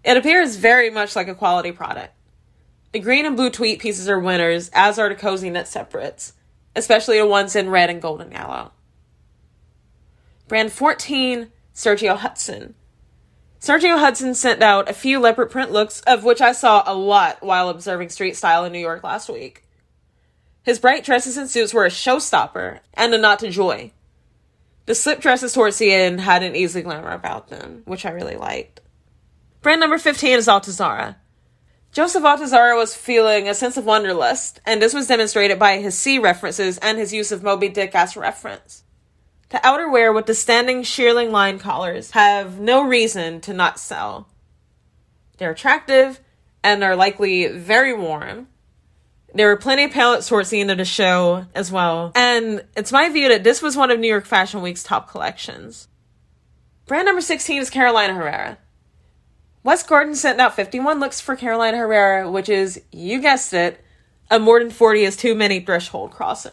it 0.02 0.16
appears 0.16 0.56
very 0.56 0.90
much 0.90 1.14
like 1.14 1.28
a 1.28 1.36
quality 1.36 1.70
product. 1.70 2.14
The 2.90 2.98
green 2.98 3.24
and 3.24 3.36
blue 3.36 3.48
tweed 3.48 3.78
pieces 3.78 4.08
are 4.08 4.18
winners, 4.18 4.70
as 4.74 4.98
are 4.98 5.08
the 5.08 5.14
cozy 5.14 5.50
knit 5.50 5.68
separates, 5.68 6.32
especially 6.74 7.18
the 7.18 7.26
ones 7.28 7.54
in 7.54 7.70
red 7.70 7.88
and 7.88 8.02
golden 8.02 8.32
yellow. 8.32 8.72
Brand 10.48 10.72
14, 10.72 11.52
Sergio 11.72 12.16
Hudson. 12.16 12.74
Sergio 13.60 14.00
Hudson 14.00 14.34
sent 14.34 14.60
out 14.60 14.90
a 14.90 14.94
few 14.94 15.20
leopard 15.20 15.48
print 15.48 15.70
looks, 15.70 16.00
of 16.00 16.24
which 16.24 16.40
I 16.40 16.50
saw 16.50 16.82
a 16.84 16.94
lot 16.94 17.40
while 17.40 17.68
observing 17.68 18.08
street 18.08 18.36
style 18.36 18.64
in 18.64 18.72
New 18.72 18.80
York 18.80 19.04
last 19.04 19.28
week. 19.28 19.61
His 20.62 20.78
bright 20.78 21.04
dresses 21.04 21.36
and 21.36 21.50
suits 21.50 21.74
were 21.74 21.84
a 21.84 21.90
showstopper 21.90 22.80
and 22.94 23.12
a 23.12 23.18
nod 23.18 23.40
to 23.40 23.50
joy. 23.50 23.92
The 24.86 24.94
slip 24.94 25.20
dresses 25.20 25.52
towards 25.52 25.78
the 25.78 25.92
end 25.92 26.20
had 26.20 26.42
an 26.42 26.56
easy 26.56 26.82
glamour 26.82 27.12
about 27.12 27.48
them, 27.48 27.82
which 27.84 28.04
I 28.04 28.10
really 28.10 28.36
liked. 28.36 28.80
Brand 29.60 29.80
number 29.80 29.98
15 29.98 30.38
is 30.38 30.48
Altuzarra. 30.48 31.16
Joseph 31.92 32.24
Altuzarra 32.24 32.76
was 32.76 32.96
feeling 32.96 33.48
a 33.48 33.54
sense 33.54 33.76
of 33.76 33.84
wanderlust, 33.84 34.60
and 34.64 34.80
this 34.80 34.94
was 34.94 35.06
demonstrated 35.06 35.58
by 35.58 35.76
his 35.76 35.96
sea 35.96 36.18
references 36.18 36.78
and 36.78 36.98
his 36.98 37.12
use 37.12 37.30
of 37.30 37.42
Moby 37.42 37.68
Dick 37.68 37.94
as 37.94 38.16
reference. 38.16 38.82
The 39.50 39.58
outerwear 39.58 40.14
with 40.14 40.26
the 40.26 40.34
standing 40.34 40.82
shearling 40.82 41.30
line 41.30 41.58
collars 41.58 42.12
have 42.12 42.58
no 42.58 42.82
reason 42.82 43.42
to 43.42 43.52
not 43.52 43.78
sell. 43.78 44.28
They're 45.36 45.50
attractive 45.50 46.20
and 46.64 46.82
are 46.82 46.96
likely 46.96 47.48
very 47.48 47.92
warm. 47.92 48.48
There 49.34 49.48
were 49.48 49.56
plenty 49.56 49.84
of 49.84 49.92
paillettes 49.92 50.28
towards 50.28 50.50
the 50.50 50.60
end 50.60 50.70
of 50.70 50.78
the 50.78 50.84
show 50.84 51.46
as 51.54 51.72
well, 51.72 52.12
and 52.14 52.64
it's 52.76 52.92
my 52.92 53.08
view 53.08 53.28
that 53.28 53.44
this 53.44 53.62
was 53.62 53.76
one 53.76 53.90
of 53.90 53.98
New 53.98 54.08
York 54.08 54.26
Fashion 54.26 54.60
Week's 54.60 54.82
top 54.82 55.10
collections. 55.10 55.88
Brand 56.86 57.06
number 57.06 57.22
16 57.22 57.62
is 57.62 57.70
Carolina 57.70 58.12
Herrera. 58.12 58.58
Wes 59.64 59.82
Gordon 59.84 60.14
sent 60.14 60.40
out 60.40 60.54
51 60.54 61.00
looks 61.00 61.20
for 61.20 61.34
Carolina 61.34 61.78
Herrera, 61.78 62.30
which 62.30 62.48
is, 62.48 62.82
you 62.90 63.20
guessed 63.20 63.54
it, 63.54 63.82
a 64.30 64.38
more 64.38 64.58
than 64.58 64.70
40 64.70 65.04
is 65.04 65.16
too 65.16 65.34
many 65.34 65.60
threshold 65.60 66.10
crosser. 66.10 66.52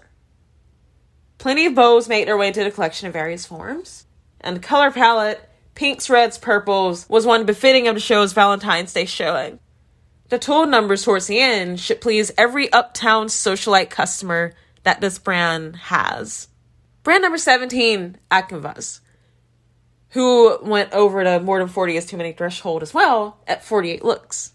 Plenty 1.37 1.65
of 1.65 1.75
bows 1.75 2.07
made 2.07 2.27
their 2.27 2.37
way 2.37 2.47
into 2.47 2.63
the 2.63 2.71
collection 2.71 3.07
in 3.07 3.11
various 3.11 3.45
forms, 3.45 4.05
and 4.39 4.55
the 4.55 4.61
color 4.61 4.91
palette 4.91 5.49
pinks, 5.75 6.09
reds, 6.09 6.37
purples 6.37 7.09
was 7.09 7.25
one 7.25 7.45
befitting 7.45 7.87
of 7.87 7.95
the 7.95 8.01
show's 8.01 8.33
Valentine's 8.33 8.93
Day 8.93 9.05
showing. 9.05 9.59
The 10.29 10.37
total 10.37 10.67
numbers 10.67 11.03
towards 11.03 11.25
the 11.25 11.39
end 11.39 11.79
should 11.79 12.01
please 12.01 12.31
every 12.37 12.71
uptown 12.71 13.27
socialite 13.27 13.89
customer 13.89 14.53
that 14.83 15.01
this 15.01 15.17
brand 15.17 15.75
has. 15.75 16.47
Brand 17.01 17.23
number 17.23 17.39
17, 17.39 18.17
Akinvaz, 18.29 18.99
who 20.09 20.59
went 20.61 20.93
over 20.93 21.23
to 21.23 21.39
more 21.39 21.57
than 21.57 21.67
40 21.67 21.97
is 21.97 22.05
too 22.05 22.17
many 22.17 22.31
threshold 22.31 22.83
as 22.83 22.93
well 22.93 23.39
at 23.47 23.65
48 23.65 24.05
looks. 24.05 24.53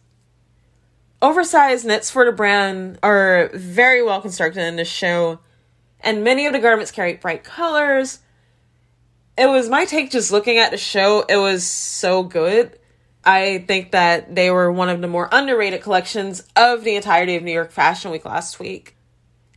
Oversized 1.20 1.84
knits 1.84 2.08
for 2.08 2.24
the 2.24 2.32
brand 2.32 3.00
are 3.02 3.50
very 3.52 4.02
well 4.02 4.20
constructed 4.20 4.62
in 4.62 4.76
this 4.76 4.88
show, 4.88 5.40
and 6.00 6.22
many 6.22 6.46
of 6.46 6.52
the 6.52 6.60
garments 6.60 6.92
carry 6.92 7.14
bright 7.14 7.42
colors. 7.42 8.20
It 9.36 9.46
was 9.46 9.68
my 9.68 9.86
take 9.86 10.12
just 10.12 10.30
looking 10.30 10.58
at 10.58 10.70
the 10.70 10.76
show, 10.76 11.24
it 11.28 11.38
was 11.38 11.66
so 11.66 12.22
good 12.22 12.78
I 13.24 13.64
think 13.66 13.92
that 13.92 14.34
they 14.34 14.50
were 14.50 14.70
one 14.70 14.88
of 14.88 15.00
the 15.00 15.08
more 15.08 15.28
underrated 15.32 15.82
collections 15.82 16.42
of 16.56 16.84
the 16.84 16.96
entirety 16.96 17.36
of 17.36 17.42
New 17.42 17.52
York 17.52 17.72
Fashion 17.72 18.10
Week 18.10 18.24
last 18.24 18.60
week. 18.60 18.96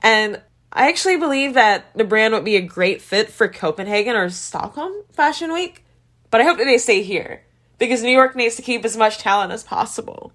And 0.02 0.42
I 0.72 0.90
actually 0.90 1.18
believe 1.18 1.54
that 1.56 1.94
the 1.94 2.04
brand 2.04 2.34
would 2.34 2.46
be 2.46 2.56
a 2.56 2.62
great 2.62 3.02
fit 3.02 3.30
for 3.30 3.48
Copenhagen 3.48 4.16
or 4.16 4.30
Stockholm 4.30 4.94
Fashion 5.12 5.52
Week. 5.52 5.84
But 6.30 6.42
I 6.42 6.44
hope 6.46 6.58
that 6.58 6.66
they 6.66 6.78
stay 6.78 7.04
here 7.04 7.44
because 7.78 8.04
New 8.04 8.12
York 8.12 8.36
needs 8.36 8.56
to 8.56 8.62
keep 8.62 8.86
as 8.86 8.98
much 8.98 9.18
talent 9.18 9.52
as 9.52 9.64
possible. 9.64 10.32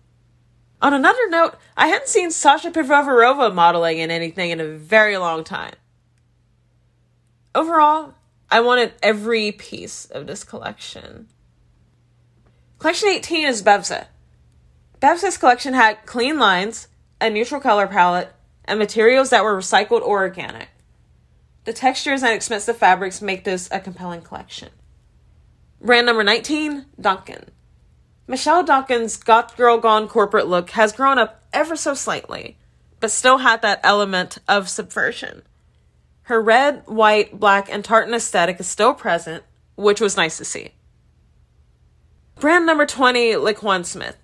On 0.80 0.92
another 0.92 1.28
note, 1.28 1.56
I 1.76 1.86
hadn't 1.86 2.08
seen 2.08 2.30
Sasha 2.30 2.70
Pivovarova 2.70 3.54
modeling 3.54 3.98
in 3.98 4.10
anything 4.10 4.50
in 4.50 4.60
a 4.60 4.66
very 4.66 5.16
long 5.16 5.44
time. 5.44 5.74
Overall, 7.54 8.14
I 8.50 8.60
wanted 8.60 8.92
every 9.02 9.52
piece 9.52 10.06
of 10.06 10.26
this 10.26 10.44
collection. 10.44 11.28
Collection 12.82 13.10
18 13.10 13.46
is 13.46 13.62
Bevza. 13.62 14.06
Bevza's 15.00 15.38
collection 15.38 15.72
had 15.72 16.04
clean 16.04 16.40
lines, 16.40 16.88
a 17.20 17.30
neutral 17.30 17.60
color 17.60 17.86
palette, 17.86 18.34
and 18.64 18.76
materials 18.76 19.30
that 19.30 19.44
were 19.44 19.56
recycled 19.56 20.02
or 20.02 20.22
organic. 20.22 20.68
The 21.62 21.72
textures 21.72 22.24
and 22.24 22.32
expensive 22.32 22.76
fabrics 22.76 23.22
make 23.22 23.44
this 23.44 23.68
a 23.70 23.78
compelling 23.78 24.22
collection. 24.22 24.70
Brand 25.80 26.06
number 26.06 26.24
19, 26.24 26.86
Duncan. 27.00 27.50
Michelle 28.26 28.64
Duncan's 28.64 29.16
Goth 29.16 29.56
Girl 29.56 29.78
Gone 29.78 30.08
corporate 30.08 30.48
look 30.48 30.70
has 30.70 30.92
grown 30.92 31.20
up 31.20 31.40
ever 31.52 31.76
so 31.76 31.94
slightly, 31.94 32.58
but 32.98 33.12
still 33.12 33.38
had 33.38 33.62
that 33.62 33.78
element 33.84 34.38
of 34.48 34.68
subversion. 34.68 35.42
Her 36.22 36.42
red, 36.42 36.82
white, 36.86 37.38
black, 37.38 37.72
and 37.72 37.84
tartan 37.84 38.12
aesthetic 38.12 38.58
is 38.58 38.66
still 38.66 38.92
present, 38.92 39.44
which 39.76 40.00
was 40.00 40.16
nice 40.16 40.36
to 40.38 40.44
see. 40.44 40.72
Brand 42.42 42.66
number 42.66 42.86
20, 42.86 43.34
Laquan 43.34 43.86
Smith. 43.86 44.16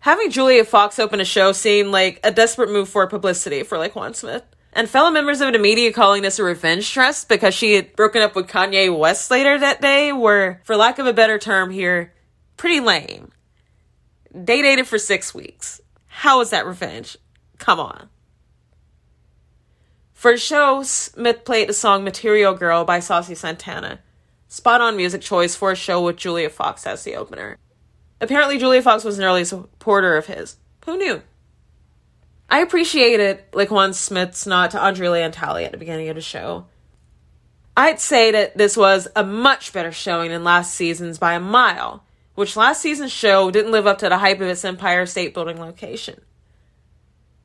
Having 0.00 0.32
Julia 0.32 0.66
Fox 0.66 0.98
open 0.98 1.18
a 1.18 1.24
show 1.24 1.52
seemed 1.52 1.88
like 1.88 2.20
a 2.22 2.30
desperate 2.30 2.70
move 2.70 2.90
for 2.90 3.06
publicity 3.06 3.62
for 3.62 3.78
Laquan 3.78 4.14
Smith. 4.14 4.42
And 4.74 4.86
fellow 4.86 5.10
members 5.10 5.40
of 5.40 5.50
the 5.54 5.58
media 5.58 5.94
calling 5.94 6.20
this 6.20 6.38
a 6.38 6.44
revenge 6.44 6.92
dress 6.92 7.24
because 7.24 7.54
she 7.54 7.72
had 7.72 7.96
broken 7.96 8.20
up 8.20 8.36
with 8.36 8.48
Kanye 8.48 8.94
West 8.94 9.30
later 9.30 9.58
that 9.58 9.80
day 9.80 10.12
were, 10.12 10.60
for 10.64 10.76
lack 10.76 10.98
of 10.98 11.06
a 11.06 11.14
better 11.14 11.38
term 11.38 11.70
here, 11.70 12.12
pretty 12.58 12.80
lame. 12.80 13.32
They 14.30 14.60
dated 14.60 14.86
for 14.86 14.98
six 14.98 15.34
weeks. 15.34 15.80
How 16.08 16.42
is 16.42 16.50
that 16.50 16.66
revenge? 16.66 17.16
Come 17.56 17.80
on. 17.80 18.10
For 20.12 20.32
the 20.32 20.36
show, 20.36 20.82
Smith 20.82 21.46
played 21.46 21.70
the 21.70 21.72
song 21.72 22.04
Material 22.04 22.52
Girl 22.52 22.84
by 22.84 23.00
Saucy 23.00 23.34
Santana, 23.34 24.00
Spot 24.56 24.80
on 24.80 24.96
music 24.96 25.20
choice 25.20 25.54
for 25.54 25.70
a 25.70 25.76
show 25.76 26.02
with 26.02 26.16
Julia 26.16 26.48
Fox 26.48 26.86
as 26.86 27.04
the 27.04 27.14
opener. 27.14 27.58
Apparently, 28.22 28.56
Julia 28.56 28.80
Fox 28.80 29.04
was 29.04 29.18
an 29.18 29.24
early 29.26 29.44
supporter 29.44 30.16
of 30.16 30.24
his. 30.24 30.56
Who 30.86 30.96
knew? 30.96 31.20
I 32.48 32.60
appreciated 32.60 33.44
Laquan 33.52 33.92
Smith's 33.92 34.46
nod 34.46 34.70
to 34.70 34.82
Andre 34.82 35.08
Leon 35.08 35.34
at 35.34 35.72
the 35.72 35.76
beginning 35.76 36.08
of 36.08 36.14
the 36.14 36.22
show. 36.22 36.64
I'd 37.76 38.00
say 38.00 38.30
that 38.30 38.56
this 38.56 38.78
was 38.78 39.06
a 39.14 39.22
much 39.22 39.74
better 39.74 39.92
showing 39.92 40.30
than 40.30 40.42
last 40.42 40.72
season's 40.72 41.18
by 41.18 41.34
a 41.34 41.40
mile, 41.40 42.02
which 42.34 42.56
last 42.56 42.80
season's 42.80 43.12
show 43.12 43.50
didn't 43.50 43.72
live 43.72 43.86
up 43.86 43.98
to 43.98 44.08
the 44.08 44.16
hype 44.16 44.40
of 44.40 44.48
its 44.48 44.64
Empire 44.64 45.04
State 45.04 45.34
Building 45.34 45.60
location. 45.60 46.22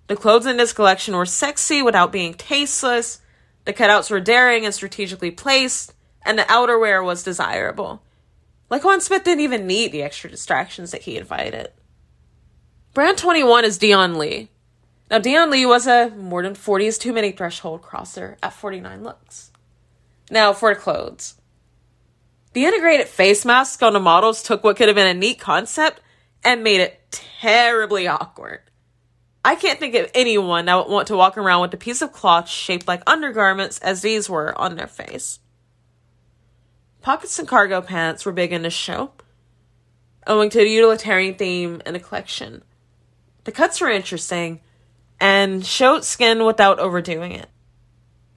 The 0.07 0.15
clothes 0.15 0.45
in 0.45 0.55
this 0.55 0.71
collection 0.71 1.13
were 1.13 1.25
sexy 1.25 1.81
without 1.81 2.13
being 2.13 2.35
tasteless, 2.35 3.19
the 3.65 3.73
cutouts 3.73 4.09
were 4.09 4.21
daring 4.21 4.63
and 4.63 4.73
strategically 4.73 5.31
placed, 5.31 5.93
and 6.23 6.37
the 6.37 6.43
outerwear 6.43 7.03
was 7.03 7.23
desirable. 7.23 8.01
Laquan 8.69 9.01
Smith 9.01 9.23
didn't 9.23 9.43
even 9.43 9.67
need 9.67 9.91
the 9.91 10.01
extra 10.01 10.29
distractions 10.29 10.91
that 10.91 11.01
he 11.01 11.17
invited. 11.17 11.71
Brand 12.93 13.17
21 13.17 13.65
is 13.65 13.77
Dion 13.77 14.17
Lee. 14.17 14.49
Now, 15.09 15.19
Dion 15.19 15.49
Lee 15.49 15.65
was 15.65 15.87
a 15.87 16.09
more 16.09 16.41
than 16.41 16.55
40 16.55 16.85
is 16.85 16.97
too 16.97 17.11
many 17.11 17.31
threshold 17.31 17.81
crosser 17.81 18.37
at 18.41 18.53
49 18.53 19.03
looks. 19.03 19.51
Now, 20.29 20.53
for 20.53 20.73
clothes. 20.73 21.35
The 22.53 22.65
integrated 22.65 23.07
face 23.07 23.43
mask 23.43 23.83
on 23.83 23.93
the 23.93 23.99
models 23.99 24.41
took 24.41 24.63
what 24.63 24.77
could 24.77 24.87
have 24.87 24.95
been 24.95 25.13
a 25.13 25.19
neat 25.19 25.39
concept 25.39 25.99
and 26.43 26.63
made 26.63 26.79
it 26.79 27.01
terribly 27.11 28.07
awkward. 28.07 28.61
I 29.43 29.55
can't 29.55 29.79
think 29.79 29.95
of 29.95 30.09
anyone 30.13 30.65
that 30.65 30.75
would 30.75 30.93
want 30.93 31.07
to 31.07 31.17
walk 31.17 31.37
around 31.37 31.61
with 31.61 31.73
a 31.73 31.77
piece 31.77 32.01
of 32.01 32.13
cloth 32.13 32.47
shaped 32.47 32.87
like 32.87 33.03
undergarments 33.05 33.79
as 33.79 34.01
these 34.01 34.29
were 34.29 34.57
on 34.57 34.75
their 34.75 34.87
face. 34.87 35.39
Pockets 37.01 37.39
and 37.39 37.47
cargo 37.47 37.81
pants 37.81 38.25
were 38.25 38.31
big 38.31 38.53
in 38.53 38.61
this 38.61 38.73
show, 38.73 39.11
owing 40.27 40.51
to 40.51 40.59
the 40.59 40.69
utilitarian 40.69 41.33
theme 41.33 41.81
in 41.85 41.93
the 41.93 41.99
collection. 41.99 42.63
The 43.43 43.51
cuts 43.51 43.81
were 43.81 43.89
interesting 43.89 44.61
and 45.19 45.65
showed 45.65 46.03
skin 46.03 46.45
without 46.45 46.79
overdoing 46.79 47.31
it. 47.31 47.49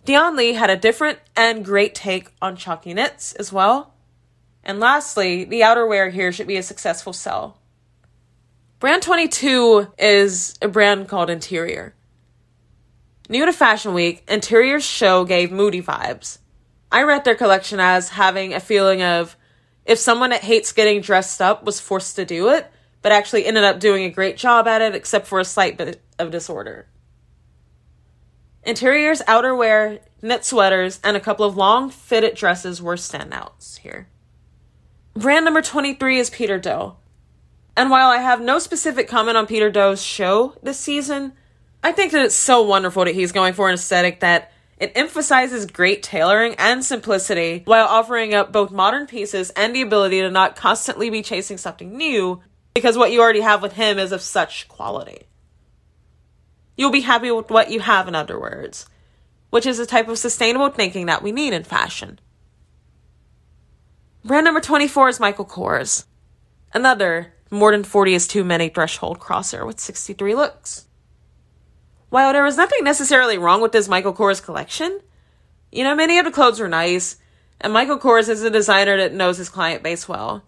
Dion 0.06 0.36
Lee 0.36 0.54
had 0.54 0.70
a 0.70 0.76
different 0.76 1.18
and 1.36 1.64
great 1.64 1.94
take 1.94 2.30
on 2.40 2.56
chalky 2.56 2.94
knits 2.94 3.34
as 3.34 3.52
well. 3.52 3.94
And 4.62 4.80
lastly, 4.80 5.44
the 5.44 5.60
outerwear 5.60 6.10
here 6.10 6.32
should 6.32 6.46
be 6.46 6.56
a 6.56 6.62
successful 6.62 7.12
sell. 7.12 7.58
Brand 8.80 9.02
22 9.02 9.92
is 9.98 10.58
a 10.62 10.68
brand 10.68 11.08
called 11.08 11.28
Interior. 11.28 11.94
New 13.28 13.44
to 13.44 13.52
Fashion 13.52 13.94
Week, 13.94 14.22
Interior's 14.28 14.84
show 14.84 15.24
gave 15.24 15.50
moody 15.52 15.82
vibes. 15.82 16.38
I 16.94 17.02
read 17.02 17.24
their 17.24 17.34
collection 17.34 17.80
as 17.80 18.10
having 18.10 18.54
a 18.54 18.60
feeling 18.60 19.02
of 19.02 19.36
if 19.84 19.98
someone 19.98 20.30
that 20.30 20.44
hates 20.44 20.70
getting 20.70 21.00
dressed 21.00 21.42
up 21.42 21.64
was 21.64 21.80
forced 21.80 22.14
to 22.14 22.24
do 22.24 22.50
it, 22.50 22.70
but 23.02 23.10
actually 23.10 23.46
ended 23.46 23.64
up 23.64 23.80
doing 23.80 24.04
a 24.04 24.10
great 24.10 24.36
job 24.36 24.68
at 24.68 24.80
it, 24.80 24.94
except 24.94 25.26
for 25.26 25.40
a 25.40 25.44
slight 25.44 25.76
bit 25.76 26.00
of 26.20 26.30
disorder. 26.30 26.86
Interiors, 28.62 29.22
outerwear, 29.22 29.98
knit 30.22 30.44
sweaters, 30.44 31.00
and 31.02 31.16
a 31.16 31.20
couple 31.20 31.44
of 31.44 31.56
long 31.56 31.90
fitted 31.90 32.36
dresses 32.36 32.80
were 32.80 32.94
standouts 32.94 33.78
here. 33.78 34.06
Brand 35.14 35.44
number 35.44 35.62
23 35.62 36.20
is 36.20 36.30
Peter 36.30 36.60
Do. 36.60 36.92
And 37.76 37.90
while 37.90 38.08
I 38.08 38.18
have 38.18 38.40
no 38.40 38.60
specific 38.60 39.08
comment 39.08 39.36
on 39.36 39.48
Peter 39.48 39.68
Do's 39.68 40.00
show 40.00 40.54
this 40.62 40.78
season, 40.78 41.32
I 41.82 41.90
think 41.90 42.12
that 42.12 42.24
it's 42.24 42.36
so 42.36 42.62
wonderful 42.62 43.04
that 43.04 43.16
he's 43.16 43.32
going 43.32 43.54
for 43.54 43.66
an 43.66 43.74
aesthetic 43.74 44.20
that 44.20 44.52
it 44.76 44.92
emphasizes 44.94 45.66
great 45.66 46.02
tailoring 46.02 46.54
and 46.58 46.84
simplicity 46.84 47.62
while 47.64 47.86
offering 47.86 48.34
up 48.34 48.52
both 48.52 48.70
modern 48.70 49.06
pieces 49.06 49.50
and 49.50 49.74
the 49.74 49.82
ability 49.82 50.20
to 50.20 50.30
not 50.30 50.56
constantly 50.56 51.10
be 51.10 51.22
chasing 51.22 51.58
something 51.58 51.96
new 51.96 52.40
because 52.74 52.98
what 52.98 53.12
you 53.12 53.20
already 53.20 53.40
have 53.40 53.62
with 53.62 53.74
him 53.74 53.98
is 53.98 54.10
of 54.10 54.20
such 54.20 54.68
quality. 54.68 55.26
You'll 56.76 56.90
be 56.90 57.02
happy 57.02 57.30
with 57.30 57.50
what 57.50 57.70
you 57.70 57.80
have, 57.80 58.08
in 58.08 58.16
other 58.16 58.38
words, 58.38 58.86
which 59.50 59.64
is 59.64 59.78
a 59.78 59.86
type 59.86 60.08
of 60.08 60.18
sustainable 60.18 60.70
thinking 60.70 61.06
that 61.06 61.22
we 61.22 61.30
need 61.30 61.52
in 61.52 61.62
fashion. 61.62 62.18
Brand 64.24 64.44
number 64.44 64.60
24 64.60 65.10
is 65.10 65.20
Michael 65.20 65.44
Kors. 65.44 66.06
Another 66.72 67.34
more 67.50 67.70
than 67.70 67.84
40 67.84 68.14
is 68.14 68.26
too 68.26 68.42
many 68.42 68.68
threshold 68.68 69.20
crosser 69.20 69.64
with 69.64 69.78
63 69.78 70.34
looks. 70.34 70.88
While 72.14 72.32
there 72.32 72.44
was 72.44 72.56
nothing 72.56 72.84
necessarily 72.84 73.38
wrong 73.38 73.60
with 73.60 73.72
this 73.72 73.88
Michael 73.88 74.14
Kors 74.14 74.40
collection, 74.40 75.00
you 75.72 75.82
know, 75.82 75.96
many 75.96 76.16
of 76.20 76.24
the 76.24 76.30
clothes 76.30 76.60
were 76.60 76.68
nice, 76.68 77.16
and 77.60 77.72
Michael 77.72 77.98
Kors 77.98 78.28
is 78.28 78.44
a 78.44 78.50
designer 78.50 78.96
that 78.98 79.12
knows 79.12 79.38
his 79.38 79.48
client 79.48 79.82
base 79.82 80.08
well. 80.08 80.44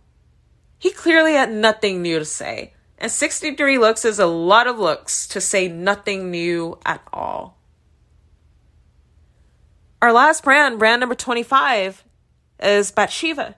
He 0.78 0.92
clearly 0.92 1.32
had 1.32 1.50
nothing 1.50 2.02
new 2.02 2.20
to 2.20 2.25
say, 2.25 2.75
and 2.99 3.11
63 3.11 3.78
looks 3.78 4.04
is 4.04 4.20
a 4.20 4.26
lot 4.26 4.68
of 4.68 4.78
looks 4.78 5.26
to 5.26 5.40
say 5.40 5.66
nothing 5.66 6.30
new 6.30 6.78
at 6.87 7.02
all. 7.12 7.58
Our 10.00 10.12
last 10.12 10.44
brand, 10.44 10.78
brand 10.78 11.00
number 11.00 11.16
25, 11.16 12.04
is 12.62 12.92
Batsheva, 12.92 13.56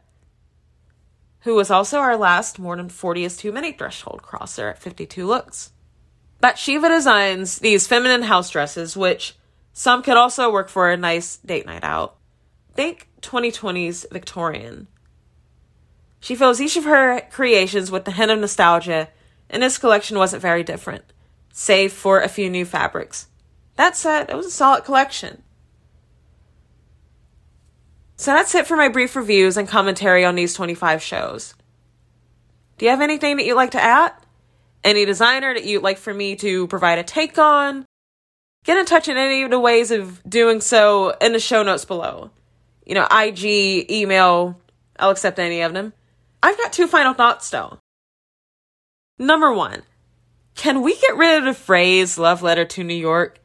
who 1.40 1.54
was 1.54 1.70
also 1.70 1.98
our 1.98 2.16
last 2.16 2.58
more 2.58 2.74
than 2.74 2.88
40 2.88 3.24
is 3.24 3.36
too 3.36 3.52
many 3.52 3.72
threshold 3.72 4.22
crosser 4.22 4.70
at 4.70 4.78
52 4.78 5.26
looks. 5.26 5.72
Batsheva 6.42 6.88
designs 6.88 7.58
these 7.58 7.86
feminine 7.86 8.22
house 8.22 8.50
dresses, 8.50 8.96
which 8.96 9.34
some 9.72 10.02
could 10.02 10.16
also 10.16 10.52
work 10.52 10.68
for 10.68 10.90
a 10.90 10.96
nice 10.96 11.36
date 11.38 11.66
night 11.66 11.84
out. 11.84 12.16
Think 12.74 13.08
2020's 13.22 14.06
Victorian. 14.12 14.86
She 16.20 16.34
fills 16.34 16.60
each 16.60 16.76
of 16.76 16.84
her 16.84 17.22
creations 17.30 17.90
with 17.90 18.04
the 18.04 18.12
hint 18.12 18.30
of 18.30 18.38
nostalgia, 18.38 19.08
and 19.50 19.62
this 19.62 19.78
collection 19.78 20.18
wasn't 20.18 20.42
very 20.42 20.62
different, 20.62 21.04
save 21.52 21.92
for 21.92 22.20
a 22.20 22.28
few 22.28 22.50
new 22.50 22.64
fabrics. 22.64 23.28
That 23.76 23.96
said, 23.96 24.30
it 24.30 24.36
was 24.36 24.46
a 24.46 24.50
solid 24.50 24.84
collection. 24.84 25.42
So 28.16 28.32
that's 28.32 28.54
it 28.56 28.66
for 28.66 28.76
my 28.76 28.88
brief 28.88 29.14
reviews 29.14 29.56
and 29.56 29.68
commentary 29.68 30.24
on 30.24 30.34
these 30.34 30.54
25 30.54 31.00
shows. 31.00 31.54
Do 32.76 32.84
you 32.84 32.90
have 32.90 33.00
anything 33.00 33.36
that 33.36 33.46
you'd 33.46 33.54
like 33.54 33.70
to 33.72 33.82
add? 33.82 34.12
Any 34.84 35.04
designer 35.04 35.54
that 35.54 35.64
you'd 35.64 35.82
like 35.82 35.98
for 35.98 36.14
me 36.14 36.36
to 36.36 36.66
provide 36.68 36.98
a 36.98 37.04
take 37.04 37.38
on? 37.38 37.84
Get 38.64 38.78
in 38.78 38.86
touch 38.86 39.08
in 39.08 39.16
any 39.16 39.42
of 39.42 39.50
the 39.50 39.58
ways 39.58 39.90
of 39.90 40.22
doing 40.28 40.60
so 40.60 41.10
in 41.20 41.32
the 41.32 41.40
show 41.40 41.62
notes 41.62 41.84
below. 41.84 42.30
You 42.86 42.94
know, 42.94 43.06
IG, 43.10 43.90
email, 43.90 44.60
I'll 44.98 45.10
accept 45.10 45.38
any 45.38 45.60
of 45.62 45.74
them. 45.74 45.92
I've 46.42 46.56
got 46.56 46.72
two 46.72 46.86
final 46.86 47.14
thoughts 47.14 47.50
though. 47.50 47.78
Number 49.18 49.52
one, 49.52 49.82
can 50.54 50.82
we 50.82 50.96
get 50.96 51.16
rid 51.16 51.38
of 51.38 51.44
the 51.44 51.54
phrase 51.54 52.18
love 52.18 52.42
letter 52.42 52.64
to 52.64 52.84
New 52.84 52.94
York? 52.94 53.40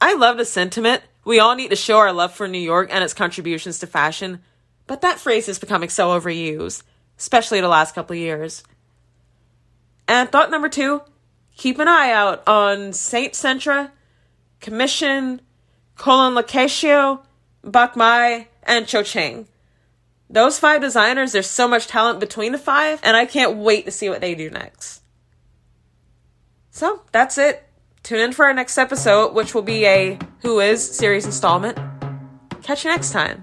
I 0.00 0.14
love 0.14 0.36
the 0.36 0.44
sentiment. 0.44 1.02
We 1.24 1.40
all 1.40 1.54
need 1.54 1.70
to 1.70 1.76
show 1.76 1.98
our 1.98 2.12
love 2.12 2.32
for 2.32 2.46
New 2.46 2.58
York 2.58 2.88
and 2.92 3.02
its 3.02 3.14
contributions 3.14 3.78
to 3.80 3.86
fashion, 3.86 4.40
but 4.86 5.00
that 5.00 5.18
phrase 5.18 5.48
is 5.48 5.58
becoming 5.58 5.88
so 5.88 6.18
overused, 6.18 6.82
especially 7.18 7.60
the 7.60 7.68
last 7.68 7.94
couple 7.94 8.14
years. 8.14 8.62
And 10.08 10.30
thought 10.30 10.50
number 10.50 10.68
two, 10.68 11.02
keep 11.56 11.78
an 11.78 11.88
eye 11.88 12.10
out 12.10 12.46
on 12.46 12.92
Saint 12.92 13.32
Sintra, 13.32 13.90
Commission, 14.60 15.40
Colin 15.96 16.34
LoCascio, 16.34 17.22
Bakmai, 17.64 18.46
and 18.62 18.86
Cho 18.86 19.02
Chang. 19.02 19.48
Those 20.28 20.58
five 20.58 20.80
designers, 20.80 21.32
there's 21.32 21.48
so 21.48 21.68
much 21.68 21.86
talent 21.86 22.20
between 22.20 22.52
the 22.52 22.58
five, 22.58 23.00
and 23.02 23.16
I 23.16 23.26
can't 23.26 23.56
wait 23.56 23.84
to 23.84 23.90
see 23.90 24.08
what 24.08 24.20
they 24.20 24.34
do 24.34 24.50
next. 24.50 25.02
So 26.70 27.02
that's 27.12 27.38
it. 27.38 27.62
Tune 28.02 28.20
in 28.20 28.32
for 28.32 28.44
our 28.44 28.52
next 28.52 28.76
episode, 28.76 29.34
which 29.34 29.54
will 29.54 29.62
be 29.62 29.86
a 29.86 30.18
Who 30.42 30.60
Is 30.60 30.96
series 30.96 31.26
installment. 31.26 31.78
Catch 32.62 32.84
you 32.84 32.90
next 32.90 33.12
time. 33.12 33.42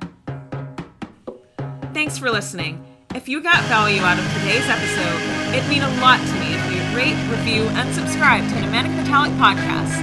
Thanks 1.93 2.17
for 2.17 2.29
listening. 2.29 2.92
If 3.15 3.29
you 3.29 3.41
got 3.41 3.63
value 3.65 4.01
out 4.01 4.17
of 4.17 4.25
today's 4.33 4.67
episode, 4.67 5.53
it'd 5.53 5.69
mean 5.69 5.83
a 5.83 6.01
lot 6.01 6.17
to 6.17 6.33
me 6.39 6.55
if 6.55 6.71
you'd 6.71 6.95
rate, 6.97 7.13
review, 7.29 7.61
and 7.77 7.93
subscribe 7.93 8.41
to 8.49 8.55
the 8.55 8.65
Manic 8.67 8.91
Metallic 8.93 9.31
Podcast. 9.33 10.01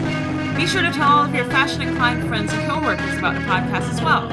Be 0.57 0.65
sure 0.65 0.81
to 0.81 0.93
tell 0.93 1.11
all 1.11 1.25
of 1.25 1.35
your 1.35 1.45
fashion 1.47 1.83
inclined 1.83 2.29
friends 2.29 2.53
and 2.53 2.71
coworkers 2.71 3.19
about 3.19 3.35
the 3.35 3.41
podcast 3.41 3.91
as 3.91 4.01
well. 4.01 4.29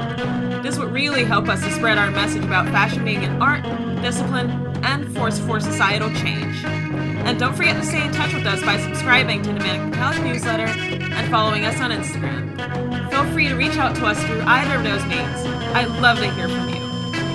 This 0.62 0.78
would 0.78 0.92
really 0.92 1.24
help 1.24 1.48
us 1.48 1.60
to 1.64 1.72
spread 1.72 1.98
our 1.98 2.12
message 2.12 2.44
about 2.44 2.66
fashion 2.66 3.04
being 3.04 3.24
an 3.24 3.42
art, 3.42 3.64
discipline, 4.00 4.48
and 4.84 5.12
force 5.12 5.40
for 5.40 5.58
societal 5.58 6.10
change. 6.14 6.64
And 6.64 7.36
don't 7.36 7.56
forget 7.56 7.74
to 7.74 7.84
stay 7.84 8.06
in 8.06 8.12
touch 8.12 8.32
with 8.32 8.46
us 8.46 8.62
by 8.62 8.78
subscribing 8.78 9.42
to 9.42 9.52
the 9.52 9.58
Manic 9.58 9.90
Metallic 9.90 10.22
newsletter 10.22 10.66
and 10.66 11.30
following 11.32 11.64
us 11.64 11.80
on 11.80 11.90
Instagram. 11.90 13.10
Feel 13.10 13.24
free 13.32 13.48
to 13.48 13.56
reach 13.56 13.76
out 13.76 13.96
to 13.96 14.06
us 14.06 14.22
through 14.22 14.42
either 14.42 14.76
of 14.76 14.84
those 14.84 15.04
means. 15.06 15.46
I'd 15.74 15.88
love 16.00 16.18
to 16.18 16.30
hear 16.30 16.48
from 16.48 16.68
you. 16.68 16.78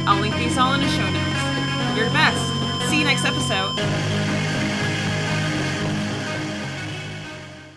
I'll 0.07 0.21
link 0.21 0.35
these 0.35 0.57
all 0.57 0.73
in 0.73 0.79
the 0.79 0.87
show 0.87 1.11
notes. 1.11 1.22
You're 1.95 2.09
best. 2.09 2.89
See 2.89 2.97
you 2.97 3.03
next 3.03 3.23
episode. 3.23 4.22